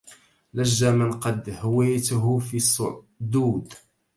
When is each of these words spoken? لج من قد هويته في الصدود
لج 0.55 0.83
من 0.85 1.11
قد 1.19 1.49
هويته 1.63 2.39
في 2.39 2.57
الصدود 2.57 3.73